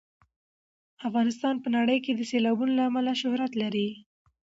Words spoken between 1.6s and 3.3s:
په نړۍ کې د سیلابونو له امله